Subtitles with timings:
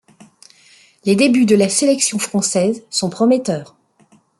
[1.05, 3.75] Les débuts de la sélection française sont prometteurs.